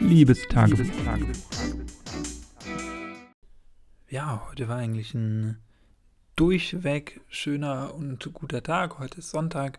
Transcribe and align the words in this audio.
Liebestagebuch. 0.00 0.86
Ja, 4.08 4.46
heute 4.48 4.68
war 4.68 4.78
eigentlich 4.78 5.14
ein 5.14 5.58
durchweg 6.36 7.20
schöner 7.28 7.94
und 7.94 8.32
guter 8.32 8.62
Tag. 8.62 8.98
Heute 8.98 9.18
ist 9.18 9.30
Sonntag 9.30 9.78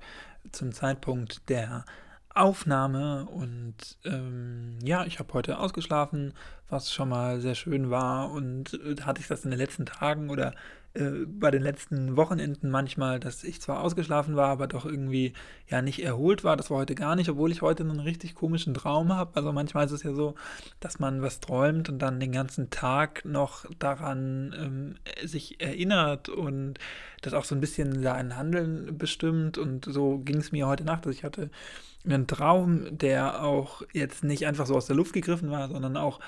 zum 0.52 0.72
Zeitpunkt 0.72 1.50
der 1.50 1.86
Aufnahme 2.34 3.26
und 3.26 3.76
ähm, 4.06 4.78
ja, 4.84 5.06
ich 5.06 5.20
habe 5.20 5.34
heute 5.34 5.58
ausgeschlafen, 5.58 6.34
was 6.72 6.94
schon 6.94 7.10
mal 7.10 7.42
sehr 7.42 7.56
schön 7.56 7.90
war 7.90 8.32
und 8.32 8.80
äh, 8.86 9.02
hatte 9.02 9.22
ich 9.22 9.28
das 9.28 9.44
in 9.44 9.52
den 9.52 9.60
letzten 9.60 9.86
Tagen 9.86 10.30
oder 10.30 10.54
äh, 10.94 11.26
bei 11.26 11.52
den 11.52 11.62
letzten 11.62 12.18
Wochenenden 12.18 12.70
manchmal, 12.70 13.20
dass 13.20 13.46
ich 13.46 13.62
zwar 13.62 13.82
ausgeschlafen 13.82 14.36
war, 14.36 14.50
aber 14.50 14.68
doch 14.68 14.86
irgendwie 14.86 15.34
ja 15.70 15.82
nicht 15.82 16.04
erholt 16.04 16.44
war. 16.44 16.58
Das 16.58 16.70
war 16.70 16.80
heute 16.80 16.96
gar 16.96 17.16
nicht, 17.16 17.30
obwohl 17.30 17.52
ich 17.52 17.62
heute 17.62 17.84
einen 17.84 18.02
richtig 18.02 18.36
komischen 18.36 18.74
Traum 18.74 19.14
habe. 19.14 19.32
Also 19.36 19.54
manchmal 19.54 19.86
ist 19.86 19.94
es 19.94 20.04
ja 20.04 20.14
so, 20.14 20.36
dass 20.82 21.00
man 21.00 21.22
was 21.22 21.40
träumt 21.40 21.88
und 21.88 22.00
dann 22.00 22.20
den 22.20 22.34
ganzen 22.34 22.70
Tag 22.72 23.24
noch 23.24 23.66
daran 23.80 24.54
ähm, 24.58 24.96
sich 25.26 25.62
erinnert 25.62 26.28
und 26.28 26.78
das 27.22 27.34
auch 27.34 27.46
so 27.46 27.56
ein 27.56 27.62
bisschen 27.62 28.02
sein 28.02 28.36
Handeln 28.36 28.98
bestimmt. 28.98 29.58
Und 29.58 29.86
so 29.86 30.20
ging 30.20 30.38
es 30.38 30.52
mir 30.52 30.68
heute 30.68 30.84
Nacht. 30.84 31.06
Also 31.06 31.18
ich 31.18 31.24
hatte 31.24 31.52
einen 32.04 32.28
Traum, 32.28 32.98
der 32.98 33.44
auch 33.44 33.84
jetzt 33.94 34.26
nicht 34.26 34.46
einfach 34.46 34.66
so 34.66 34.76
aus 34.76 34.88
der 34.88 34.96
Luft 34.98 35.14
gegriffen 35.14 35.52
war, 35.52 35.70
sondern 35.70 35.96
auch 35.96 36.20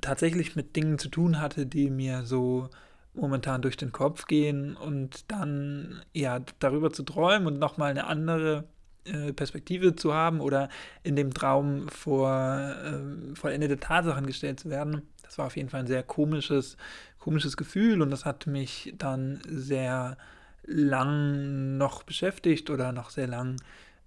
tatsächlich 0.00 0.56
mit 0.56 0.76
Dingen 0.76 0.98
zu 0.98 1.08
tun 1.08 1.40
hatte, 1.40 1.66
die 1.66 1.90
mir 1.90 2.24
so 2.24 2.68
momentan 3.14 3.62
durch 3.62 3.76
den 3.76 3.92
Kopf 3.92 4.26
gehen 4.26 4.76
und 4.76 5.30
dann 5.30 6.02
ja 6.12 6.40
darüber 6.58 6.92
zu 6.92 7.02
träumen 7.02 7.46
und 7.46 7.58
nochmal 7.58 7.90
eine 7.90 8.06
andere 8.06 8.64
äh, 9.04 9.32
Perspektive 9.32 9.96
zu 9.96 10.14
haben 10.14 10.40
oder 10.40 10.68
in 11.02 11.16
dem 11.16 11.32
Traum 11.32 11.88
vor 11.88 12.30
äh, 12.30 13.34
vollendete 13.34 13.78
Tatsachen 13.78 14.26
gestellt 14.26 14.60
zu 14.60 14.68
werden. 14.68 15.02
Das 15.22 15.38
war 15.38 15.46
auf 15.46 15.56
jeden 15.56 15.70
Fall 15.70 15.80
ein 15.80 15.86
sehr 15.86 16.02
komisches, 16.02 16.76
komisches 17.18 17.56
Gefühl 17.56 18.02
und 18.02 18.10
das 18.10 18.24
hat 18.24 18.46
mich 18.46 18.94
dann 18.98 19.40
sehr 19.48 20.16
lang 20.64 21.76
noch 21.76 22.02
beschäftigt 22.02 22.70
oder 22.70 22.92
noch 22.92 23.10
sehr 23.10 23.28
lang 23.28 23.56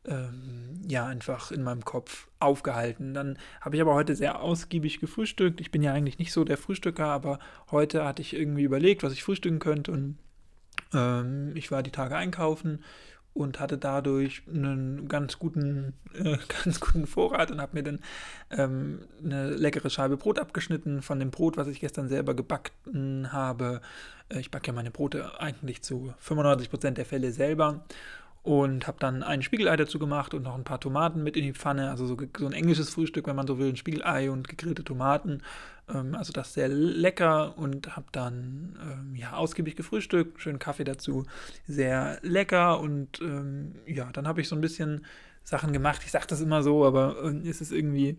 ähm, 0.05 0.81
ja 0.87 1.05
einfach 1.05 1.51
in 1.51 1.63
meinem 1.63 1.83
Kopf 1.85 2.27
aufgehalten. 2.39 3.13
Dann 3.13 3.37
habe 3.61 3.75
ich 3.75 3.81
aber 3.81 3.93
heute 3.93 4.15
sehr 4.15 4.41
ausgiebig 4.41 4.99
gefrühstückt. 4.99 5.61
Ich 5.61 5.71
bin 5.71 5.83
ja 5.83 5.93
eigentlich 5.93 6.19
nicht 6.19 6.33
so 6.33 6.43
der 6.43 6.57
Frühstücker, 6.57 7.05
aber 7.05 7.39
heute 7.71 8.05
hatte 8.05 8.21
ich 8.21 8.35
irgendwie 8.35 8.63
überlegt, 8.63 9.03
was 9.03 9.13
ich 9.13 9.23
frühstücken 9.23 9.59
könnte 9.59 9.91
und 9.91 10.17
ähm, 10.93 11.51
ich 11.55 11.71
war 11.71 11.83
die 11.83 11.91
Tage 11.91 12.15
einkaufen 12.15 12.83
und 13.33 13.59
hatte 13.59 13.77
dadurch 13.77 14.43
einen 14.47 15.07
ganz 15.07 15.39
guten, 15.39 15.93
äh, 16.13 16.37
ganz 16.63 16.79
guten 16.79 17.07
Vorrat 17.07 17.51
und 17.51 17.61
habe 17.61 17.75
mir 17.75 17.83
dann 17.83 17.99
ähm, 18.51 18.99
eine 19.23 19.49
leckere 19.51 19.89
Scheibe 19.89 20.17
Brot 20.17 20.39
abgeschnitten 20.39 21.01
von 21.01 21.19
dem 21.19 21.31
Brot, 21.31 21.57
was 21.57 21.67
ich 21.67 21.79
gestern 21.79 22.09
selber 22.09 22.33
gebacken 22.33 23.31
habe. 23.31 23.81
Äh, 24.29 24.39
ich 24.39 24.51
backe 24.51 24.67
ja 24.67 24.73
meine 24.73 24.91
Brote 24.91 25.39
eigentlich 25.39 25.81
zu 25.81 26.13
95% 26.25 26.91
der 26.91 27.05
Fälle 27.05 27.31
selber 27.31 27.85
und 28.49 28.87
habe 28.87 28.97
dann 28.99 29.21
ein 29.21 29.43
Spiegelei 29.43 29.75
dazu 29.75 29.99
gemacht 29.99 30.33
und 30.33 30.41
noch 30.41 30.55
ein 30.55 30.63
paar 30.63 30.79
Tomaten 30.79 31.21
mit 31.21 31.37
in 31.37 31.43
die 31.43 31.53
Pfanne. 31.53 31.91
Also 31.91 32.07
so, 32.07 32.17
so 32.35 32.47
ein 32.47 32.53
englisches 32.53 32.89
Frühstück, 32.89 33.27
wenn 33.27 33.35
man 33.35 33.45
so 33.45 33.59
will, 33.59 33.69
ein 33.69 33.75
Spiegelei 33.75 34.31
und 34.31 34.47
gegrillte 34.47 34.83
Tomaten. 34.83 35.43
Ähm, 35.87 36.15
also 36.15 36.33
das 36.33 36.55
sehr 36.55 36.67
lecker 36.67 37.59
und 37.59 37.95
habe 37.95 38.07
dann 38.11 38.75
ähm, 38.81 39.15
ja 39.15 39.33
ausgiebig 39.33 39.75
gefrühstückt, 39.75 40.41
schönen 40.41 40.57
Kaffee 40.57 40.83
dazu, 40.83 41.27
sehr 41.67 42.17
lecker 42.23 42.79
und 42.79 43.21
ähm, 43.21 43.75
ja, 43.85 44.09
dann 44.13 44.27
habe 44.27 44.41
ich 44.41 44.47
so 44.49 44.55
ein 44.55 44.61
bisschen 44.61 45.05
Sachen 45.43 45.71
gemacht. 45.71 46.01
Ich 46.03 46.09
sage 46.09 46.25
das 46.27 46.41
immer 46.41 46.63
so, 46.63 46.85
aber 46.85 47.23
äh, 47.23 47.47
es 47.47 47.61
ist 47.61 47.71
irgendwie 47.71 48.17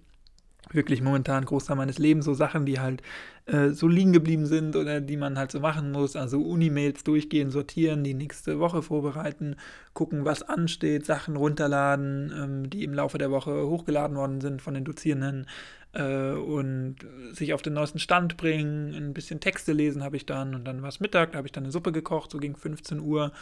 wirklich 0.73 1.03
momentan 1.03 1.45
Großteil 1.45 1.77
meines 1.77 1.99
Lebens 1.99 2.25
so 2.25 2.35
Sachen, 2.35 2.67
die 2.67 2.81
halt 2.81 3.03
äh, 3.47 3.71
so 3.71 3.89
liegen 3.89 4.13
geblieben 4.13 4.47
sind 4.47 4.77
oder 4.77 5.01
die 5.01 5.17
man 5.17 5.39
halt 5.39 5.51
so 5.51 5.61
machen 5.61 5.93
muss. 5.93 6.17
Also 6.17 6.41
Unimails 6.41 7.05
durchgehen, 7.05 7.51
sortieren, 7.51 8.05
die 8.05 8.15
nächste 8.15 8.59
Woche 8.59 8.83
vorbereiten, 8.83 9.57
gucken, 9.95 10.25
was 10.25 10.43
ansteht, 10.43 11.07
Sachen 11.07 11.37
runterladen, 11.37 12.33
ähm, 12.37 12.71
die 12.71 12.85
im 12.85 12.95
Laufe 12.95 13.19
der 13.19 13.31
Woche 13.31 13.67
hochgeladen 13.67 14.17
worden 14.17 14.41
sind 14.41 14.63
von 14.63 14.75
den 14.75 14.85
Dozierenden 14.85 15.47
äh, 15.93 16.33
und 16.33 16.97
sich 17.33 17.53
auf 17.55 17.63
den 17.63 17.75
neuesten 17.75 17.99
Stand 17.99 18.37
bringen, 18.37 18.95
ein 18.95 19.13
bisschen 19.15 19.41
Texte 19.41 19.73
lesen 19.73 20.05
habe 20.05 20.17
ich 20.17 20.27
dann 20.27 20.55
und 20.55 20.65
dann 20.65 20.83
war 20.83 20.89
es 20.89 21.01
Mittag, 21.01 21.33
da 21.33 21.39
habe 21.39 21.49
ich 21.49 21.53
dann 21.53 21.65
eine 21.65 21.73
Suppe 21.73 21.93
gekocht, 21.93 22.31
so 22.31 22.39
gegen 22.39 22.57
15 22.57 23.01
Uhr 23.01 23.33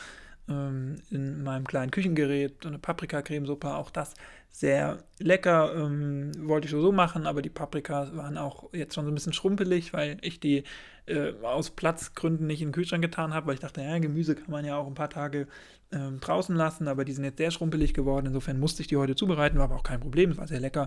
ähm, 0.48 0.96
in 1.10 1.42
meinem 1.42 1.66
kleinen 1.66 1.90
Küchengerät, 1.90 2.56
so 2.62 2.68
eine 2.68 2.78
Paprikacremesuppe, 2.78 3.74
auch 3.74 3.90
das 3.90 4.14
sehr 4.50 4.98
lecker. 5.18 5.74
Ähm, 5.76 6.32
wollte 6.48 6.66
ich 6.66 6.72
so 6.72 6.92
machen, 6.92 7.26
aber 7.26 7.42
die 7.42 7.50
Paprikas 7.50 8.16
waren 8.16 8.38
auch 8.38 8.72
jetzt 8.72 8.94
schon 8.94 9.04
so 9.04 9.10
ein 9.10 9.14
bisschen 9.14 9.32
schrumpelig, 9.32 9.92
weil 9.92 10.18
ich 10.22 10.40
die 10.40 10.64
äh, 11.06 11.32
aus 11.42 11.70
Platzgründen 11.70 12.46
nicht 12.46 12.62
in 12.62 12.68
den 12.68 12.72
Kühlschrank 12.72 13.02
getan 13.02 13.34
habe, 13.34 13.46
weil 13.46 13.54
ich 13.54 13.60
dachte, 13.60 13.82
ja, 13.82 13.98
Gemüse 13.98 14.34
kann 14.34 14.50
man 14.50 14.64
ja 14.64 14.76
auch 14.76 14.86
ein 14.86 14.94
paar 14.94 15.10
Tage 15.10 15.46
ähm, 15.92 16.20
draußen 16.20 16.54
lassen, 16.54 16.88
aber 16.88 17.04
die 17.04 17.12
sind 17.12 17.24
jetzt 17.24 17.38
sehr 17.38 17.50
schrumpelig 17.50 17.94
geworden. 17.94 18.26
Insofern 18.26 18.60
musste 18.60 18.82
ich 18.82 18.88
die 18.88 18.96
heute 18.96 19.14
zubereiten, 19.14 19.58
war 19.58 19.64
aber 19.64 19.76
auch 19.76 19.82
kein 19.82 20.00
Problem, 20.00 20.30
es 20.30 20.38
war 20.38 20.46
sehr 20.46 20.60
lecker 20.60 20.86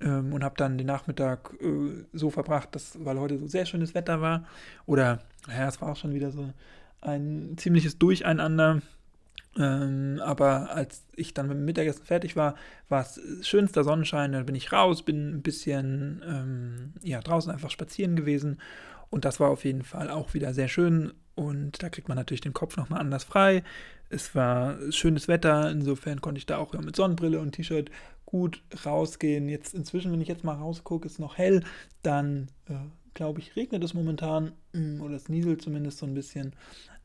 ähm, 0.00 0.32
und 0.32 0.42
habe 0.42 0.56
dann 0.56 0.78
den 0.78 0.86
Nachmittag 0.86 1.54
äh, 1.60 2.04
so 2.12 2.30
verbracht, 2.30 2.74
dass, 2.74 3.04
weil 3.04 3.18
heute 3.18 3.38
so 3.38 3.46
sehr 3.46 3.66
schönes 3.66 3.94
Wetter 3.94 4.20
war 4.20 4.44
oder, 4.86 5.20
ja, 5.48 5.68
es 5.68 5.80
war 5.80 5.92
auch 5.92 5.96
schon 5.96 6.14
wieder 6.14 6.30
so 6.30 6.52
ein 7.02 7.54
ziemliches 7.58 7.98
Durcheinander. 7.98 8.80
Ähm, 9.58 10.18
aber 10.24 10.74
als 10.74 11.04
ich 11.14 11.34
dann 11.34 11.48
mit 11.48 11.58
dem 11.58 11.64
Mittagessen 11.66 12.04
fertig 12.04 12.36
war, 12.36 12.54
war 12.88 13.02
es 13.02 13.20
schönster 13.46 13.84
Sonnenschein. 13.84 14.32
Dann 14.32 14.46
bin 14.46 14.54
ich 14.54 14.72
raus, 14.72 15.02
bin 15.02 15.34
ein 15.34 15.42
bisschen 15.42 16.22
ähm, 16.26 16.94
ja, 17.02 17.20
draußen 17.20 17.52
einfach 17.52 17.70
spazieren 17.70 18.16
gewesen. 18.16 18.58
Und 19.10 19.26
das 19.26 19.40
war 19.40 19.50
auf 19.50 19.66
jeden 19.66 19.82
Fall 19.82 20.08
auch 20.08 20.32
wieder 20.32 20.54
sehr 20.54 20.68
schön. 20.68 21.12
Und 21.34 21.82
da 21.82 21.90
kriegt 21.90 22.08
man 22.08 22.16
natürlich 22.16 22.40
den 22.40 22.54
Kopf 22.54 22.76
nochmal 22.76 23.00
anders 23.00 23.24
frei. 23.24 23.62
Es 24.08 24.34
war 24.34 24.78
schönes 24.90 25.28
Wetter, 25.28 25.70
insofern 25.70 26.20
konnte 26.20 26.38
ich 26.38 26.46
da 26.46 26.58
auch 26.58 26.72
mit 26.74 26.96
Sonnenbrille 26.96 27.40
und 27.40 27.52
T-Shirt 27.52 27.90
gut 28.26 28.62
rausgehen. 28.84 29.48
Jetzt 29.48 29.74
inzwischen, 29.74 30.12
wenn 30.12 30.20
ich 30.20 30.28
jetzt 30.28 30.44
mal 30.44 30.54
rausgucke, 30.54 31.06
ist 31.06 31.18
noch 31.18 31.36
hell, 31.36 31.62
dann 32.02 32.48
äh, 32.68 32.74
glaube 33.14 33.40
ich, 33.40 33.56
regnet 33.56 33.82
es 33.84 33.94
momentan 33.94 34.52
mm, 34.72 35.00
oder 35.00 35.14
es 35.14 35.28
nieselt 35.28 35.62
zumindest 35.62 35.98
so 35.98 36.06
ein 36.06 36.14
bisschen. 36.14 36.54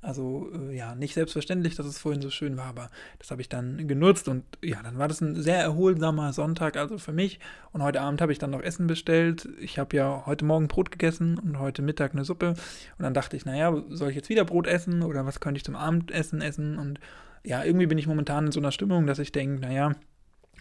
Also 0.01 0.49
äh, 0.53 0.75
ja, 0.75 0.95
nicht 0.95 1.15
selbstverständlich, 1.15 1.75
dass 1.75 1.85
es 1.85 1.97
vorhin 1.97 2.21
so 2.21 2.29
schön 2.29 2.55
war, 2.55 2.65
aber 2.65 2.89
das 3.17 3.31
habe 3.31 3.41
ich 3.41 3.49
dann 3.49 3.87
genutzt 3.87 4.27
und 4.27 4.43
ja, 4.63 4.81
dann 4.83 4.99
war 4.99 5.07
das 5.07 5.21
ein 5.21 5.41
sehr 5.41 5.57
erholsamer 5.57 6.33
Sonntag, 6.33 6.77
also 6.77 6.97
für 6.97 7.13
mich. 7.13 7.39
Und 7.71 7.81
heute 7.81 8.01
Abend 8.01 8.21
habe 8.21 8.31
ich 8.31 8.37
dann 8.37 8.51
noch 8.51 8.61
Essen 8.61 8.87
bestellt. 8.87 9.49
Ich 9.59 9.79
habe 9.79 9.97
ja 9.97 10.23
heute 10.25 10.45
Morgen 10.45 10.67
Brot 10.67 10.91
gegessen 10.91 11.39
und 11.39 11.59
heute 11.59 11.81
Mittag 11.81 12.13
eine 12.13 12.25
Suppe. 12.25 12.49
Und 12.49 13.03
dann 13.03 13.13
dachte 13.13 13.35
ich, 13.35 13.45
naja, 13.45 13.83
soll 13.89 14.11
ich 14.11 14.15
jetzt 14.15 14.29
wieder 14.29 14.45
Brot 14.45 14.67
essen 14.67 15.01
oder 15.01 15.25
was 15.25 15.39
könnte 15.39 15.57
ich 15.57 15.65
zum 15.65 15.75
Abendessen 15.75 16.41
essen? 16.41 16.77
Und 16.77 16.99
ja, 17.43 17.63
irgendwie 17.63 17.87
bin 17.87 17.97
ich 17.97 18.07
momentan 18.07 18.45
in 18.45 18.51
so 18.51 18.59
einer 18.59 18.71
Stimmung, 18.71 19.07
dass 19.07 19.19
ich 19.19 19.31
denke, 19.31 19.61
naja, 19.61 19.95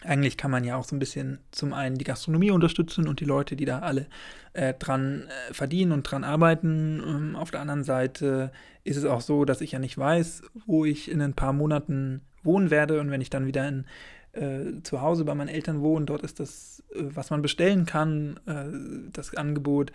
eigentlich 0.07 0.37
kann 0.37 0.51
man 0.51 0.63
ja 0.63 0.77
auch 0.77 0.85
so 0.85 0.95
ein 0.95 0.99
bisschen 0.99 1.39
zum 1.51 1.73
einen 1.73 1.97
die 1.97 2.05
Gastronomie 2.05 2.51
unterstützen 2.51 3.07
und 3.07 3.19
die 3.19 3.25
Leute, 3.25 3.55
die 3.55 3.65
da 3.65 3.79
alle 3.79 4.07
äh, 4.53 4.73
dran 4.73 5.23
äh, 5.27 5.53
verdienen 5.53 5.91
und 5.91 6.03
dran 6.03 6.23
arbeiten. 6.23 7.03
Ähm, 7.05 7.35
auf 7.35 7.51
der 7.51 7.59
anderen 7.59 7.83
Seite 7.83 8.51
ist 8.83 8.97
es 8.97 9.05
auch 9.05 9.21
so, 9.21 9.43
dass 9.43 9.61
ich 9.61 9.73
ja 9.73 9.79
nicht 9.79 9.97
weiß, 9.97 10.43
wo 10.65 10.85
ich 10.85 11.11
in 11.11 11.21
ein 11.21 11.33
paar 11.33 11.53
Monaten 11.53 12.21
wohnen 12.43 12.71
werde. 12.71 12.99
Und 13.01 13.11
wenn 13.11 13.21
ich 13.21 13.29
dann 13.29 13.47
wieder 13.47 13.67
in, 13.67 13.85
äh, 14.31 14.81
zu 14.83 15.01
Hause 15.01 15.25
bei 15.25 15.35
meinen 15.35 15.49
Eltern 15.49 15.81
wohne, 15.81 16.05
dort 16.05 16.23
ist 16.23 16.39
das, 16.39 16.83
äh, 16.93 17.03
was 17.03 17.29
man 17.29 17.41
bestellen 17.41 17.85
kann, 17.85 18.39
äh, 18.45 19.11
das 19.11 19.35
Angebot 19.35 19.91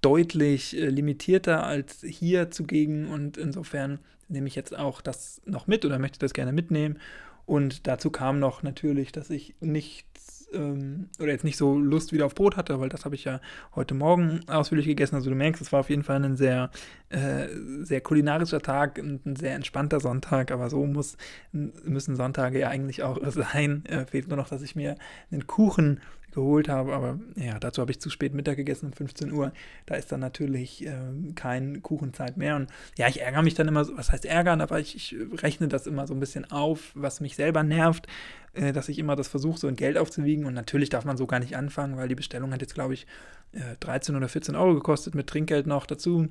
deutlich 0.00 0.76
äh, 0.76 0.88
limitierter 0.88 1.64
als 1.64 2.02
hier 2.02 2.52
zugegen. 2.52 3.08
Und 3.08 3.36
insofern 3.36 3.98
nehme 4.28 4.46
ich 4.46 4.54
jetzt 4.54 4.78
auch 4.78 5.00
das 5.00 5.42
noch 5.44 5.66
mit 5.66 5.84
oder 5.84 5.98
möchte 5.98 6.20
das 6.20 6.34
gerne 6.34 6.52
mitnehmen 6.52 6.98
und 7.46 7.86
dazu 7.86 8.10
kam 8.10 8.38
noch 8.38 8.62
natürlich, 8.62 9.12
dass 9.12 9.30
ich 9.30 9.54
nichts 9.60 10.48
ähm, 10.52 11.08
oder 11.18 11.32
jetzt 11.32 11.44
nicht 11.44 11.56
so 11.56 11.78
Lust 11.78 12.12
wieder 12.12 12.26
auf 12.26 12.34
Brot 12.34 12.56
hatte, 12.56 12.80
weil 12.80 12.88
das 12.88 13.04
habe 13.04 13.14
ich 13.14 13.24
ja 13.24 13.40
heute 13.74 13.94
Morgen 13.94 14.40
ausführlich 14.48 14.86
gegessen. 14.86 15.14
Also 15.14 15.30
du 15.30 15.36
merkst, 15.36 15.62
es 15.62 15.72
war 15.72 15.80
auf 15.80 15.90
jeden 15.90 16.02
Fall 16.02 16.24
ein 16.24 16.36
sehr, 16.36 16.70
äh, 17.08 17.46
sehr 17.82 18.00
kulinarischer 18.00 18.60
Tag 18.60 18.98
und 18.98 19.26
ein 19.26 19.36
sehr 19.36 19.54
entspannter 19.54 20.00
Sonntag, 20.00 20.50
aber 20.50 20.70
so 20.70 20.84
muss, 20.86 21.16
müssen 21.52 22.16
Sonntage 22.16 22.58
ja 22.58 22.68
eigentlich 22.68 23.02
auch 23.02 23.18
sein. 23.30 23.84
Äh, 23.86 24.06
fehlt 24.06 24.28
nur 24.28 24.36
noch, 24.36 24.48
dass 24.48 24.62
ich 24.62 24.76
mir 24.76 24.96
einen 25.30 25.46
Kuchen 25.46 26.00
geholt 26.36 26.68
habe. 26.68 26.92
Aber 26.94 27.18
ja, 27.34 27.58
dazu 27.58 27.80
habe 27.80 27.90
ich 27.90 28.00
zu 28.00 28.10
spät 28.10 28.34
Mittag 28.34 28.56
gegessen 28.56 28.86
um 28.86 28.92
15 28.92 29.32
Uhr. 29.32 29.52
Da 29.86 29.96
ist 29.96 30.12
dann 30.12 30.20
natürlich 30.20 30.86
äh, 30.86 30.92
kein 31.34 31.82
Kuchenzeit 31.82 32.36
mehr. 32.36 32.54
Und 32.54 32.70
ja, 32.96 33.08
ich 33.08 33.22
ärgere 33.22 33.42
mich 33.42 33.54
dann 33.54 33.66
immer, 33.66 33.84
so, 33.84 33.96
was 33.96 34.12
heißt 34.12 34.24
ärgern, 34.24 34.60
aber 34.60 34.78
ich, 34.78 34.94
ich 34.94 35.42
rechne 35.42 35.66
das 35.66 35.88
immer 35.88 36.06
so 36.06 36.14
ein 36.14 36.20
bisschen 36.20 36.48
auf, 36.50 36.92
was 36.94 37.20
mich 37.20 37.34
selber 37.34 37.64
nervt, 37.64 38.06
äh, 38.52 38.72
dass 38.72 38.88
ich 38.88 38.98
immer 39.00 39.16
das 39.16 39.26
versuche, 39.26 39.58
so 39.58 39.66
in 39.66 39.76
Geld 39.76 39.98
aufzuwiegen. 39.98 40.44
Und 40.44 40.54
natürlich 40.54 40.90
darf 40.90 41.04
man 41.04 41.16
so 41.16 41.26
gar 41.26 41.40
nicht 41.40 41.56
anfangen, 41.56 41.96
weil 41.96 42.08
die 42.08 42.14
Bestellung 42.14 42.52
hat 42.52 42.60
jetzt, 42.60 42.74
glaube 42.74 42.94
ich, 42.94 43.06
äh, 43.52 43.76
13 43.80 44.14
oder 44.14 44.28
14 44.28 44.54
Euro 44.54 44.74
gekostet 44.74 45.14
mit 45.14 45.26
Trinkgeld 45.26 45.66
noch 45.66 45.86
dazu. 45.86 46.28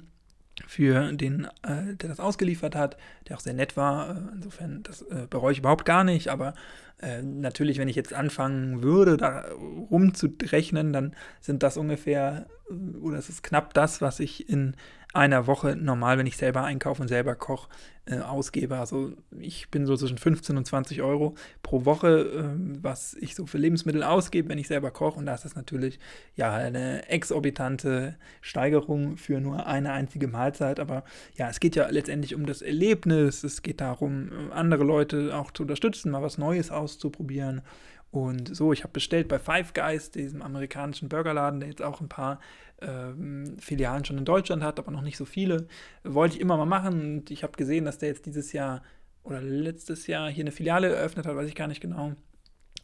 Für 0.66 1.12
den, 1.12 1.46
äh, 1.64 1.96
der 1.96 2.10
das 2.10 2.20
ausgeliefert 2.20 2.76
hat, 2.76 2.98
der 3.28 3.36
auch 3.36 3.42
sehr 3.42 3.54
nett 3.54 3.76
war. 3.78 4.10
Äh, 4.10 4.20
insofern, 4.36 4.84
das 4.84 5.02
äh, 5.04 5.28
bereue 5.30 5.52
ich 5.52 5.60
überhaupt 5.60 5.86
gar 5.86 6.04
nicht. 6.04 6.30
Aber 6.30 6.54
äh, 7.02 7.22
natürlich, 7.22 7.78
wenn 7.78 7.88
ich 7.88 7.96
jetzt 7.96 8.14
anfangen 8.14 8.82
würde, 8.82 9.18
da 9.18 9.46
rumzurechnen, 9.52 10.94
dann 10.94 11.16
sind 11.42 11.64
das 11.64 11.78
ungefähr, 11.78 12.48
äh, 12.70 12.98
oder 12.98 13.18
es 13.18 13.30
ist 13.30 13.44
knapp 13.44 13.74
das, 13.74 14.02
was 14.02 14.20
ich 14.20 14.50
in 14.50 14.76
einer 15.14 15.48
Woche 15.48 15.76
normal, 15.76 16.18
wenn 16.18 16.26
ich 16.26 16.38
selber 16.38 16.64
einkaufe 16.64 17.02
und 17.02 17.08
selber 17.08 17.36
koche, 17.36 17.70
äh, 18.08 18.20
ausgebe. 18.20 18.78
Also 18.78 19.14
ich 19.40 19.72
bin 19.72 19.86
so 19.86 19.98
zwischen 19.98 20.18
15 20.18 20.58
und 20.58 20.66
20 20.66 21.02
Euro 21.02 21.34
pro 21.64 21.86
Woche, 21.86 22.10
äh, 22.10 22.78
was 22.82 23.16
ich 23.16 23.34
so 23.34 23.48
für 23.48 23.58
Lebensmittel 23.58 24.04
ausgebe, 24.04 24.50
wenn 24.50 24.60
ich 24.60 24.68
selber 24.68 24.92
koche. 24.92 25.18
Und 25.18 25.26
da 25.26 25.34
ist 25.34 25.46
das 25.46 25.56
natürlich 25.56 26.00
ja 26.36 26.54
eine 26.54 27.10
exorbitante 27.10 28.16
Steigerung 28.42 29.18
für 29.18 29.40
nur 29.40 29.66
eine 29.66 29.92
einzige 29.92 30.28
Mahlzeit. 30.28 30.80
Aber 30.80 31.04
ja, 31.36 31.50
es 31.50 31.60
geht 31.60 31.76
ja 31.76 31.88
letztendlich 31.90 32.36
um 32.36 32.46
das 32.46 32.62
Erlebnis. 32.62 33.44
Es 33.44 33.64
geht 33.64 33.82
darum, 33.82 34.30
andere 34.52 34.84
Leute 34.84 35.36
auch 35.36 35.52
zu 35.52 35.64
unterstützen, 35.64 36.12
mal 36.12 36.22
was 36.22 36.38
Neues 36.38 36.70
auszuprobieren. 36.70 37.62
Und 38.16 38.56
so, 38.56 38.72
ich 38.72 38.84
habe 38.84 38.94
bestellt 38.94 39.28
bei 39.28 39.40
Five 39.40 39.74
Guys, 39.74 40.10
diesem 40.10 40.42
amerikanischen 40.42 41.10
Burgerladen, 41.10 41.60
der 41.60 41.68
jetzt 41.68 41.82
auch 41.82 42.00
ein 42.00 42.08
paar 42.08 42.40
ähm, 42.82 43.58
Filialen 43.60 44.06
schon 44.06 44.18
in 44.18 44.24
Deutschland 44.24 44.64
hat, 44.64 44.80
aber 44.80 44.90
noch 44.90 45.02
nicht 45.02 45.18
so 45.18 45.26
viele. 45.26 45.68
Wollte 46.06 46.36
ich 46.36 46.42
immer 46.42 46.56
mal 46.56 46.66
machen 46.66 47.18
und 47.18 47.30
ich 47.30 47.44
habe 47.44 47.58
gesehen, 47.58 47.84
dass 47.84 47.98
der 47.98 48.08
jetzt 48.08 48.26
dieses 48.26 48.54
Jahr 48.54 48.84
oder 49.24 49.42
letztes 49.42 50.08
Jahr 50.08 50.30
hier 50.30 50.44
eine 50.44 50.54
Filiale 50.54 50.96
eröffnet 50.96 51.26
hat, 51.26 51.36
weiß 51.36 51.50
ich 51.50 51.56
gar 51.56 51.68
nicht 51.68 51.82
genau. 51.82 52.14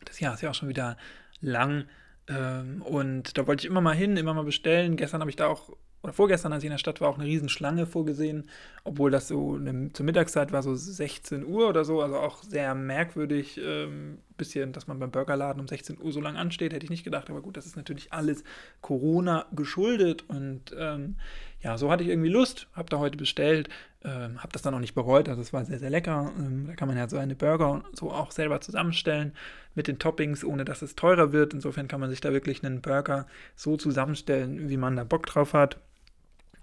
Das 0.03 0.19
Jahr 0.19 0.33
ist 0.33 0.41
ja 0.41 0.49
auch 0.49 0.53
schon 0.53 0.67
wieder 0.67 0.97
lang. 1.39 1.85
Ähm, 2.27 2.81
und 2.81 3.37
da 3.37 3.47
wollte 3.47 3.65
ich 3.65 3.71
immer 3.71 3.79
mal 3.79 3.95
hin, 3.95 4.17
immer 4.17 4.33
mal 4.33 4.43
bestellen. 4.43 4.97
Gestern 4.97 5.21
habe 5.21 5.29
ich 5.29 5.37
da 5.37 5.47
auch 5.47 5.69
oder 6.03 6.13
vorgestern, 6.13 6.51
als 6.53 6.63
ich 6.63 6.67
in 6.67 6.71
der 6.71 6.79
Stadt 6.79 6.99
war, 6.99 7.09
auch 7.09 7.17
eine 7.17 7.27
Riesenschlange 7.27 7.85
vorgesehen, 7.85 8.49
obwohl 8.83 9.11
das 9.11 9.27
so 9.27 9.55
eine, 9.55 9.93
zur 9.93 10.05
Mittagszeit 10.05 10.51
war, 10.51 10.63
so 10.63 10.73
16 10.73 11.45
Uhr 11.45 11.69
oder 11.69 11.85
so, 11.85 12.01
also 12.01 12.17
auch 12.17 12.43
sehr 12.43 12.73
merkwürdig, 12.73 13.59
ähm, 13.63 14.17
bisschen, 14.35 14.73
dass 14.73 14.87
man 14.87 14.97
beim 14.97 15.11
Burgerladen 15.11 15.61
um 15.61 15.67
16 15.67 16.01
Uhr 16.01 16.11
so 16.11 16.19
lange 16.19 16.39
ansteht, 16.39 16.73
hätte 16.73 16.83
ich 16.83 16.89
nicht 16.89 17.03
gedacht, 17.03 17.29
aber 17.29 17.41
gut, 17.41 17.57
das 17.57 17.67
ist 17.67 17.77
natürlich 17.77 18.11
alles 18.11 18.43
Corona 18.81 19.45
geschuldet 19.51 20.27
und 20.27 20.75
ähm, 20.75 21.17
ja, 21.61 21.77
so 21.77 21.91
hatte 21.91 22.03
ich 22.03 22.09
irgendwie 22.09 22.29
Lust, 22.29 22.67
habe 22.73 22.89
da 22.89 22.97
heute 22.97 23.17
bestellt, 23.17 23.69
ähm, 24.03 24.41
habe 24.41 24.51
das 24.51 24.63
dann 24.63 24.73
auch 24.73 24.79
nicht 24.79 24.95
bereut, 24.95 25.29
also 25.29 25.41
es 25.41 25.53
war 25.53 25.63
sehr, 25.63 25.77
sehr 25.77 25.91
lecker, 25.91 26.33
ähm, 26.39 26.65
da 26.65 26.73
kann 26.73 26.87
man 26.87 26.97
ja 26.97 27.07
so 27.07 27.17
eine 27.17 27.35
Burger 27.35 27.83
so 27.93 28.09
auch 28.11 28.31
selber 28.31 28.61
zusammenstellen 28.61 29.33
mit 29.75 29.87
den 29.87 29.99
Toppings, 29.99 30.43
ohne 30.43 30.65
dass 30.65 30.81
es 30.81 30.95
teurer 30.95 31.31
wird, 31.31 31.53
insofern 31.53 31.87
kann 31.87 31.99
man 31.99 32.09
sich 32.09 32.21
da 32.21 32.33
wirklich 32.33 32.63
einen 32.63 32.81
Burger 32.81 33.27
so 33.55 33.77
zusammenstellen, 33.77 34.69
wie 34.69 34.77
man 34.77 34.95
da 34.95 35.03
Bock 35.03 35.27
drauf 35.27 35.53
hat. 35.53 35.77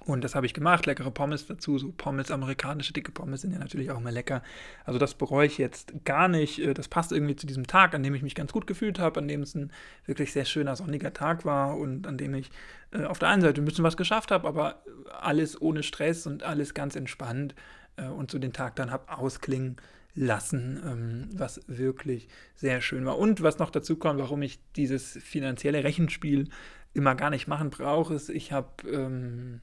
Und 0.09 0.25
das 0.25 0.35
habe 0.35 0.47
ich 0.47 0.55
gemacht, 0.55 0.87
leckere 0.87 1.11
Pommes 1.11 1.47
dazu, 1.47 1.77
so 1.77 1.93
Pommes, 1.93 2.31
amerikanische 2.31 2.95
dicke 2.95 3.13
Pommes 3.13 3.43
sind 3.43 3.53
ja 3.53 3.59
natürlich 3.59 3.91
auch 3.91 3.99
immer 3.99 4.11
lecker. 4.11 4.43
Also 4.87 4.99
das 4.99 5.13
bereue 5.13 5.47
ich 5.47 5.59
jetzt 5.59 5.93
gar 6.07 6.29
nicht. 6.29 6.61
Äh, 6.61 6.73
das 6.73 6.89
passt 6.89 7.13
irgendwie 7.13 7.37
zu 7.37 7.47
diesem 7.47 7.67
Tag, 7.67 7.95
an 7.95 8.03
dem 8.03 8.15
ich 8.15 8.23
mich 8.23 8.35
ganz 8.35 8.51
gut 8.51 8.67
gefühlt 8.67 8.99
habe, 8.99 9.21
an 9.21 9.29
dem 9.29 9.43
es 9.43 9.55
ein 9.55 9.71
wirklich 10.07 10.33
sehr 10.33 10.47
schöner 10.47 10.77
sonniger 10.77 11.13
Tag 11.13 11.45
war 11.45 11.77
und 11.77 12.07
an 12.07 12.17
dem 12.17 12.35
ich 12.35 12.51
äh, 12.93 13.05
auf 13.05 13.19
der 13.19 13.29
einen 13.29 13.43
Seite 13.43 13.61
ein 13.61 13.67
bisschen 13.67 13.85
was 13.85 13.99
geschafft 13.99 14.31
habe, 14.31 14.49
aber 14.49 14.83
alles 15.21 15.61
ohne 15.61 15.83
Stress 15.83 16.27
und 16.27 16.43
alles 16.43 16.73
ganz 16.73 16.97
entspannt 16.97 17.55
äh, 17.97 18.07
und 18.07 18.31
so 18.31 18.39
den 18.39 18.55
Tag 18.55 18.77
dann 18.77 18.91
habe 18.91 19.13
ausklingen 19.13 19.77
lassen, 20.15 20.81
ähm, 20.87 21.29
was 21.35 21.61
wirklich 21.67 22.29
sehr 22.55 22.81
schön 22.81 23.05
war. 23.05 23.19
Und 23.19 23.43
was 23.43 23.59
noch 23.59 23.69
dazu 23.69 23.97
kommt, 23.97 24.21
warum 24.21 24.41
ich 24.41 24.59
dieses 24.75 25.19
finanzielle 25.23 25.85
Rechenspiel 25.85 26.49
immer 26.95 27.15
gar 27.15 27.29
nicht 27.29 27.47
machen 27.47 27.69
brauche, 27.69 28.15
ist, 28.15 28.31
ich 28.31 28.53
habe 28.53 28.89
ähm, 28.91 29.61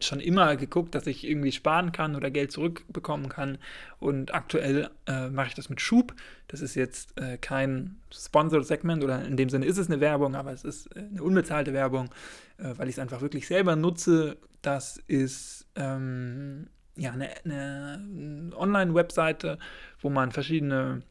schon 0.00 0.20
immer 0.20 0.56
geguckt, 0.56 0.94
dass 0.94 1.06
ich 1.06 1.26
irgendwie 1.26 1.52
sparen 1.52 1.92
kann 1.92 2.14
oder 2.14 2.30
Geld 2.30 2.52
zurückbekommen 2.52 3.28
kann. 3.28 3.58
Und 3.98 4.32
aktuell 4.32 4.90
äh, 5.06 5.28
mache 5.28 5.48
ich 5.48 5.54
das 5.54 5.68
mit 5.68 5.80
Schub. 5.80 6.14
Das 6.46 6.60
ist 6.60 6.74
jetzt 6.74 7.18
äh, 7.20 7.36
kein 7.38 7.96
Sponsored 8.12 8.66
Segment 8.66 9.02
oder 9.02 9.24
in 9.24 9.36
dem 9.36 9.48
Sinne 9.48 9.66
ist 9.66 9.78
es 9.78 9.88
eine 9.88 10.00
Werbung, 10.00 10.34
aber 10.34 10.52
es 10.52 10.64
ist 10.64 10.94
äh, 10.96 11.00
eine 11.00 11.22
unbezahlte 11.22 11.72
Werbung, 11.72 12.10
äh, 12.58 12.74
weil 12.76 12.88
ich 12.88 12.94
es 12.94 12.98
einfach 12.98 13.20
wirklich 13.20 13.46
selber 13.46 13.74
nutze. 13.74 14.36
Das 14.62 14.98
ist 15.08 15.66
ähm, 15.74 16.68
ja 16.96 17.12
eine, 17.12 17.30
eine 17.44 18.52
Online-Webseite, 18.56 19.58
wo 20.00 20.10
man 20.10 20.30
verschiedene 20.30 21.02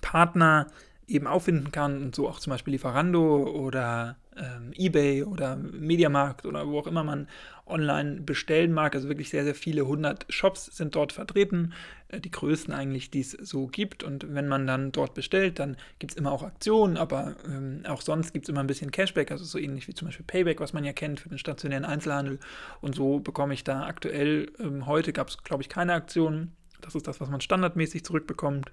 Partner 0.00 0.66
eben 1.06 1.26
auffinden 1.26 1.72
kann 1.72 2.02
und 2.02 2.14
so 2.14 2.28
auch 2.28 2.38
zum 2.38 2.50
Beispiel 2.50 2.72
Lieferando 2.72 3.44
oder 3.48 4.16
ähm, 4.38 4.72
eBay 4.74 5.24
oder 5.24 5.56
Mediamarkt 5.56 6.46
oder 6.46 6.66
wo 6.66 6.78
auch 6.78 6.86
immer 6.86 7.04
man 7.04 7.28
online 7.66 8.20
bestellen 8.20 8.72
mag. 8.72 8.94
Also 8.94 9.08
wirklich 9.08 9.30
sehr, 9.30 9.44
sehr 9.44 9.54
viele 9.54 9.86
hundert 9.86 10.26
Shops 10.28 10.66
sind 10.66 10.94
dort 10.94 11.12
vertreten, 11.12 11.72
äh, 12.08 12.20
die 12.20 12.30
größten 12.30 12.72
eigentlich, 12.72 13.10
die 13.10 13.20
es 13.20 13.32
so 13.32 13.66
gibt. 13.66 14.02
Und 14.02 14.34
wenn 14.34 14.48
man 14.48 14.66
dann 14.66 14.92
dort 14.92 15.14
bestellt, 15.14 15.58
dann 15.58 15.76
gibt 15.98 16.12
es 16.12 16.16
immer 16.16 16.32
auch 16.32 16.42
Aktionen, 16.42 16.96
aber 16.96 17.36
ähm, 17.46 17.82
auch 17.86 18.00
sonst 18.00 18.32
gibt 18.32 18.46
es 18.46 18.48
immer 18.48 18.60
ein 18.60 18.66
bisschen 18.66 18.90
Cashback, 18.90 19.30
also 19.30 19.44
so 19.44 19.58
ähnlich 19.58 19.88
wie 19.88 19.94
zum 19.94 20.08
Beispiel 20.08 20.26
Payback, 20.26 20.60
was 20.60 20.72
man 20.72 20.84
ja 20.84 20.92
kennt 20.92 21.20
für 21.20 21.28
den 21.28 21.38
stationären 21.38 21.84
Einzelhandel. 21.84 22.38
Und 22.80 22.94
so 22.94 23.20
bekomme 23.20 23.54
ich 23.54 23.64
da 23.64 23.86
aktuell, 23.86 24.50
ähm, 24.58 24.86
heute 24.86 25.12
gab 25.12 25.28
es, 25.28 25.42
glaube 25.42 25.62
ich, 25.62 25.68
keine 25.68 25.94
Aktionen. 25.94 26.52
Das 26.80 26.94
ist 26.94 27.06
das, 27.06 27.20
was 27.20 27.28
man 27.28 27.40
standardmäßig 27.40 28.04
zurückbekommt. 28.04 28.72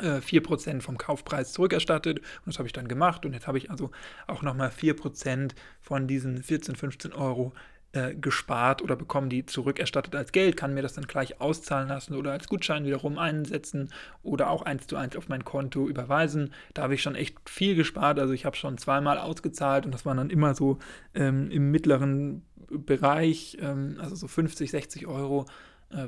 4% 0.00 0.76
äh, 0.76 0.80
vom 0.80 0.98
Kaufpreis 0.98 1.52
zurückerstattet. 1.52 2.18
Und 2.18 2.46
das 2.46 2.58
habe 2.58 2.66
ich 2.66 2.72
dann 2.72 2.88
gemacht. 2.88 3.24
Und 3.24 3.32
jetzt 3.32 3.46
habe 3.46 3.58
ich 3.58 3.70
also 3.70 3.90
auch 4.26 4.42
nochmal 4.42 4.70
4% 4.70 5.52
von 5.80 6.06
diesen 6.06 6.42
14, 6.42 6.76
15 6.76 7.12
Euro 7.12 7.52
äh, 7.94 8.14
gespart 8.16 8.82
oder 8.82 8.96
bekommen 8.96 9.30
die 9.30 9.46
zurückerstattet 9.46 10.16
als 10.16 10.32
Geld, 10.32 10.56
kann 10.56 10.74
mir 10.74 10.82
das 10.82 10.94
dann 10.94 11.06
gleich 11.06 11.40
auszahlen 11.40 11.88
lassen 11.88 12.16
oder 12.16 12.32
als 12.32 12.48
Gutschein 12.48 12.84
wiederum 12.84 13.18
einsetzen 13.18 13.90
oder 14.24 14.50
auch 14.50 14.62
eins 14.62 14.88
zu 14.88 14.96
eins 14.96 15.16
auf 15.16 15.28
mein 15.28 15.44
Konto 15.44 15.88
überweisen. 15.88 16.52
Da 16.74 16.82
habe 16.82 16.94
ich 16.94 17.02
schon 17.02 17.14
echt 17.14 17.48
viel 17.48 17.76
gespart, 17.76 18.18
also 18.18 18.32
ich 18.32 18.46
habe 18.46 18.56
schon 18.56 18.78
zweimal 18.78 19.18
ausgezahlt 19.18 19.86
und 19.86 19.94
das 19.94 20.04
waren 20.04 20.16
dann 20.16 20.30
immer 20.30 20.56
so 20.56 20.78
ähm, 21.14 21.52
im 21.52 21.70
mittleren 21.70 22.42
Bereich, 22.68 23.58
ähm, 23.60 23.98
also 24.00 24.16
so 24.16 24.26
50, 24.26 24.72
60 24.72 25.06
Euro 25.06 25.46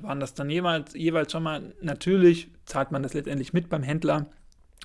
waren 0.03 0.21
das 0.21 0.35
dann 0.35 0.50
jeweils, 0.50 0.94
jeweils 0.94 1.33
schon 1.33 1.43
mal, 1.43 1.75
natürlich 1.81 2.49
zahlt 2.65 2.91
man 2.91 3.03
das 3.03 3.15
letztendlich 3.15 3.53
mit 3.53 3.69
beim 3.69 3.83
Händler. 3.83 4.27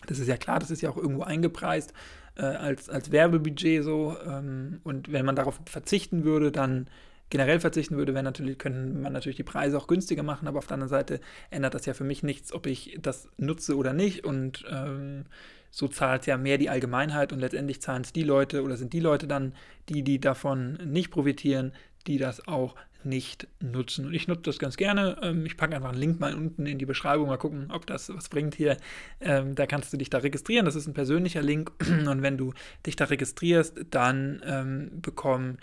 Das 0.07 0.19
ist 0.19 0.27
ja 0.27 0.37
klar, 0.37 0.59
das 0.59 0.71
ist 0.71 0.81
ja 0.81 0.89
auch 0.89 0.97
irgendwo 0.97 1.23
eingepreist 1.23 1.93
äh, 2.35 2.43
als, 2.43 2.89
als 2.89 3.11
Werbebudget 3.11 3.83
so. 3.83 4.15
Ähm, 4.25 4.79
und 4.83 5.11
wenn 5.11 5.25
man 5.25 5.35
darauf 5.35 5.59
verzichten 5.65 6.23
würde, 6.23 6.51
dann 6.51 6.87
generell 7.29 7.59
verzichten 7.59 7.97
würde, 7.97 8.13
wäre 8.13 8.23
natürlich, 8.23 8.57
könnte 8.57 8.99
man 8.99 9.13
natürlich 9.13 9.37
die 9.37 9.43
Preise 9.43 9.77
auch 9.77 9.87
günstiger 9.87 10.23
machen, 10.23 10.47
aber 10.47 10.59
auf 10.59 10.67
der 10.67 10.75
anderen 10.75 10.89
Seite 10.89 11.21
ändert 11.49 11.73
das 11.73 11.85
ja 11.85 11.93
für 11.93 12.03
mich 12.03 12.23
nichts, 12.23 12.53
ob 12.53 12.67
ich 12.67 12.97
das 13.01 13.29
nutze 13.37 13.75
oder 13.77 13.93
nicht. 13.93 14.25
Und 14.25 14.65
ähm, 14.69 15.25
so 15.71 15.87
zahlt 15.87 16.27
ja 16.27 16.37
mehr 16.37 16.57
die 16.57 16.69
Allgemeinheit 16.69 17.31
und 17.31 17.39
letztendlich 17.39 17.81
zahlen 17.81 18.03
es 18.03 18.11
die 18.11 18.23
Leute 18.23 18.63
oder 18.63 18.75
sind 18.75 18.93
die 18.93 18.99
Leute 18.99 19.27
dann, 19.27 19.53
die, 19.87 20.03
die 20.03 20.19
davon 20.19 20.73
nicht 20.85 21.09
profitieren, 21.09 21.71
die 22.07 22.17
das 22.17 22.47
auch 22.47 22.75
nicht 23.05 23.47
nutzen. 23.59 24.05
Und 24.05 24.13
ich 24.13 24.27
nutze 24.27 24.43
das 24.43 24.59
ganz 24.59 24.77
gerne. 24.77 25.17
Ähm, 25.21 25.45
ich 25.45 25.57
packe 25.57 25.75
einfach 25.75 25.89
einen 25.89 25.99
Link 25.99 26.19
mal 26.19 26.33
unten 26.33 26.65
in 26.65 26.77
die 26.77 26.85
Beschreibung, 26.85 27.27
mal 27.27 27.37
gucken, 27.37 27.71
ob 27.71 27.85
das 27.85 28.09
was 28.13 28.29
bringt 28.29 28.55
hier. 28.55 28.77
Ähm, 29.19 29.55
da 29.55 29.65
kannst 29.65 29.91
du 29.93 29.97
dich 29.97 30.09
da 30.09 30.19
registrieren. 30.19 30.65
Das 30.65 30.75
ist 30.75 30.87
ein 30.87 30.93
persönlicher 30.93 31.41
Link. 31.41 31.71
Und 32.07 32.21
wenn 32.21 32.37
du 32.37 32.53
dich 32.85 32.95
da 32.95 33.05
registrierst, 33.05 33.85
dann 33.89 34.41
ähm, 34.45 35.01
bekomme 35.01 35.57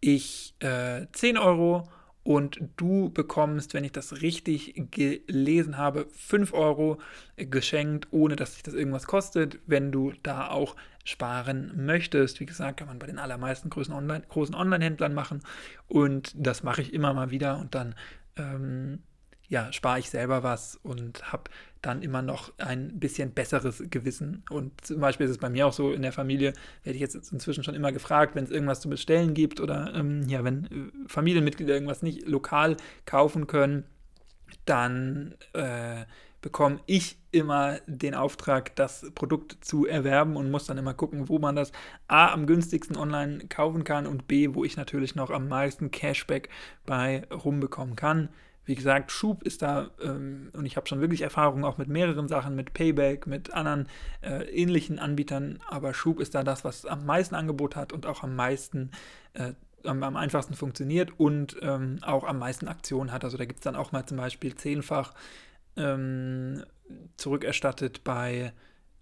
ich 0.00 0.54
äh, 0.60 1.06
10 1.12 1.38
Euro 1.38 1.88
und 2.26 2.58
du 2.76 3.08
bekommst, 3.10 3.72
wenn 3.72 3.84
ich 3.84 3.92
das 3.92 4.20
richtig 4.20 4.74
gelesen 4.90 5.78
habe, 5.78 6.08
5 6.10 6.54
Euro 6.54 6.98
geschenkt, 7.36 8.08
ohne 8.10 8.34
dass 8.34 8.54
sich 8.54 8.64
das 8.64 8.74
irgendwas 8.74 9.06
kostet, 9.06 9.60
wenn 9.66 9.92
du 9.92 10.12
da 10.24 10.48
auch 10.48 10.74
sparen 11.04 11.86
möchtest. 11.86 12.40
Wie 12.40 12.46
gesagt, 12.46 12.78
kann 12.78 12.88
man 12.88 12.98
bei 12.98 13.06
den 13.06 13.20
allermeisten 13.20 13.70
großen 13.70 13.94
Online, 13.94 14.24
großen 14.28 14.56
Online-Händlern 14.56 15.14
machen 15.14 15.40
und 15.86 16.32
das 16.34 16.64
mache 16.64 16.82
ich 16.82 16.92
immer 16.92 17.14
mal 17.14 17.30
wieder 17.30 17.58
und 17.58 17.76
dann 17.76 17.94
ähm, 18.34 19.04
ja, 19.48 19.72
spare 19.72 20.00
ich 20.00 20.10
selber 20.10 20.42
was 20.42 20.74
und 20.82 21.30
habe 21.30 21.44
dann 21.86 22.02
immer 22.02 22.20
noch 22.20 22.52
ein 22.58 22.98
bisschen 22.98 23.32
besseres 23.32 23.82
Gewissen. 23.90 24.42
Und 24.50 24.84
zum 24.84 25.00
Beispiel 25.00 25.26
ist 25.26 25.30
es 25.30 25.38
bei 25.38 25.48
mir 25.48 25.66
auch 25.66 25.72
so 25.72 25.92
in 25.92 26.02
der 26.02 26.12
Familie, 26.12 26.52
werde 26.82 26.96
ich 26.96 27.00
jetzt 27.00 27.32
inzwischen 27.32 27.62
schon 27.62 27.74
immer 27.74 27.92
gefragt, 27.92 28.34
wenn 28.34 28.44
es 28.44 28.50
irgendwas 28.50 28.80
zu 28.80 28.90
bestellen 28.90 29.34
gibt 29.34 29.60
oder 29.60 29.94
ähm, 29.94 30.28
ja, 30.28 30.42
wenn 30.44 30.64
äh, 30.64 31.08
Familienmitglieder 31.08 31.74
irgendwas 31.74 32.02
nicht 32.02 32.26
lokal 32.26 32.76
kaufen 33.04 33.46
können, 33.46 33.84
dann 34.64 35.34
äh, 35.52 36.04
bekomme 36.42 36.80
ich 36.86 37.18
immer 37.30 37.78
den 37.86 38.14
Auftrag, 38.14 38.74
das 38.76 39.06
Produkt 39.14 39.64
zu 39.64 39.86
erwerben 39.86 40.36
und 40.36 40.50
muss 40.50 40.66
dann 40.66 40.78
immer 40.78 40.94
gucken, 40.94 41.28
wo 41.28 41.38
man 41.38 41.56
das 41.56 41.72
A 42.08 42.32
am 42.32 42.46
günstigsten 42.46 42.96
online 42.96 43.46
kaufen 43.48 43.84
kann 43.84 44.06
und 44.06 44.26
B, 44.26 44.54
wo 44.54 44.64
ich 44.64 44.76
natürlich 44.76 45.14
noch 45.14 45.30
am 45.30 45.48
meisten 45.48 45.90
Cashback 45.90 46.48
bei 46.84 47.24
rumbekommen 47.30 47.96
kann. 47.96 48.28
Wie 48.66 48.74
gesagt, 48.74 49.12
Schub 49.12 49.44
ist 49.44 49.62
da 49.62 49.90
ähm, 50.02 50.50
und 50.52 50.66
ich 50.66 50.76
habe 50.76 50.86
schon 50.86 51.00
wirklich 51.00 51.22
Erfahrungen 51.22 51.64
auch 51.64 51.78
mit 51.78 51.88
mehreren 51.88 52.28
Sachen, 52.28 52.56
mit 52.56 52.74
Payback, 52.74 53.26
mit 53.26 53.54
anderen 53.54 53.88
äh, 54.22 54.42
ähnlichen 54.50 54.98
Anbietern, 54.98 55.60
aber 55.68 55.94
Schub 55.94 56.20
ist 56.20 56.34
da 56.34 56.42
das, 56.42 56.64
was 56.64 56.84
am 56.84 57.06
meisten 57.06 57.36
Angebot 57.36 57.76
hat 57.76 57.92
und 57.92 58.06
auch 58.06 58.22
am 58.24 58.34
meisten 58.34 58.90
äh, 59.34 59.52
am, 59.84 60.02
einfachsten 60.16 60.54
funktioniert 60.54 61.18
und 61.18 61.56
ähm, 61.62 61.98
auch 62.02 62.24
am 62.24 62.38
meisten 62.38 62.68
Aktionen 62.68 63.12
hat. 63.12 63.24
Also 63.24 63.36
da 63.36 63.44
gibt 63.44 63.60
es 63.60 63.64
dann 63.64 63.76
auch 63.76 63.92
mal 63.92 64.04
zum 64.04 64.16
Beispiel 64.16 64.54
zehnfach 64.56 65.14
ähm, 65.76 66.64
zurückerstattet 67.16 68.02
bei 68.04 68.52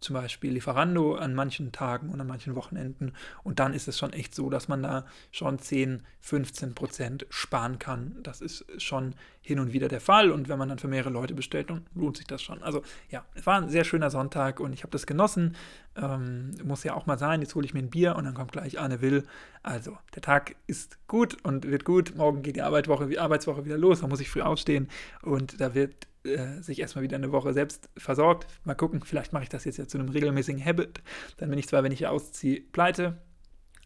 zum 0.05 0.15
Beispiel 0.15 0.53
Lieferando 0.53 1.15
an 1.17 1.35
manchen 1.35 1.73
Tagen 1.73 2.11
und 2.11 2.21
an 2.21 2.27
manchen 2.27 2.55
Wochenenden. 2.55 3.13
Und 3.43 3.59
dann 3.59 3.75
ist 3.75 3.89
es 3.89 3.99
schon 3.99 4.13
echt 4.13 4.35
so, 4.35 4.51
dass 4.51 4.69
man 4.69 4.83
da 4.83 5.07
schon 5.33 5.59
10, 5.59 6.03
15 6.21 6.75
Prozent 6.75 7.27
sparen 7.31 7.79
kann. 7.79 8.17
Das 8.23 8.41
ist 8.41 8.65
schon 8.81 9.15
hin 9.41 9.59
und 9.59 9.73
wieder 9.73 9.89
der 9.89 10.01
Fall. 10.01 10.31
Und 10.31 10.49
wenn 10.49 10.59
man 10.59 10.69
dann 10.69 10.79
für 10.79 10.89
mehrere 10.89 11.11
Leute 11.11 11.35
bestellt, 11.35 11.71
dann 11.71 11.87
lohnt 11.95 12.17
sich 12.17 12.27
das 12.27 12.43
schon. 12.43 12.63
Also 12.63 12.83
ja, 13.11 13.25
es 13.35 13.47
war 13.47 13.61
ein 13.61 13.69
sehr 13.69 13.85
schöner 13.85 14.11
Sonntag 14.11 14.61
und 14.61 14.73
ich 14.73 14.83
habe 14.83 14.93
das 14.93 15.07
genossen. 15.07 15.57
Ähm, 15.97 16.53
muss 16.63 16.85
ja 16.85 16.95
auch 16.95 17.07
mal 17.07 17.19
sein. 17.19 17.41
Jetzt 17.41 17.55
hole 17.55 17.65
ich 17.65 17.75
mir 17.75 17.81
ein 17.81 17.91
Bier 17.91 18.17
und 18.17 18.25
dann 18.25 18.35
kommt 18.35 18.53
gleich 18.53 18.79
Anne 18.79 19.01
Will. 19.01 19.25
Also 19.63 19.97
der 20.15 20.23
Tag 20.23 20.57
ist 20.67 20.99
gut 21.09 21.39
und 21.43 21.67
wird 21.67 21.85
gut. 21.85 22.15
Morgen 22.15 22.43
geht 22.43 22.57
die 22.57 22.63
Arbeitswoche, 22.63 23.21
Arbeitswoche 23.21 23.65
wieder 23.65 23.79
los. 23.79 24.01
Da 24.01 24.07
muss 24.07 24.21
ich 24.21 24.31
früh 24.31 24.43
aufstehen 24.43 24.89
und 25.23 25.61
da 25.61 25.75
wird 25.75 26.07
äh, 26.25 26.63
sich 26.63 26.81
erstmal 26.81 27.03
wieder 27.05 27.17
eine 27.17 27.33
Woche 27.33 27.53
selbst 27.53 27.89
versorgt. 27.97 28.47
Mal 28.65 28.75
gucken, 28.75 29.03
vielleicht 29.05 29.33
mache 29.33 29.45
ich 29.45 29.49
das 29.49 29.65
jetzt 29.65 29.77
ja 29.77 29.87
zu 29.87 29.99
einem 29.99 30.09
regelmäßigen 30.09 30.65
Habit. 30.65 31.03
Dann 31.37 31.51
bin 31.51 31.59
ich 31.59 31.69
zwar, 31.69 31.83
wenn 31.83 31.93
ich 31.93 32.07
ausziehe, 32.07 32.61
pleite, 32.61 33.19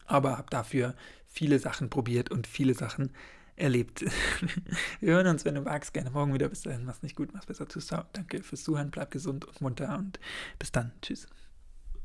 aber 0.06 0.38
habe 0.38 0.50
dafür 0.50 0.94
viele 1.26 1.58
Sachen 1.58 1.90
probiert 1.90 2.30
und 2.30 2.46
viele 2.46 2.74
Sachen 2.74 3.10
erlebt. 3.56 4.04
Wir 5.00 5.14
hören 5.14 5.26
uns, 5.26 5.44
wenn 5.44 5.54
du 5.54 5.62
magst, 5.62 5.92
gerne 5.92 6.10
morgen 6.10 6.32
wieder. 6.32 6.48
Bis 6.48 6.62
dahin, 6.62 6.84
mach's 6.84 7.02
nicht 7.02 7.16
gut, 7.16 7.30
mach's 7.32 7.46
besser. 7.46 7.66
Tschüss, 7.66 7.88
Danke 8.12 8.42
fürs 8.42 8.62
Zuhören, 8.62 8.90
bleib 8.90 9.10
gesund 9.10 9.44
und 9.44 9.60
munter 9.60 9.98
und 9.98 10.20
bis 10.58 10.72
dann. 10.72 10.92
Tschüss. 11.02 11.26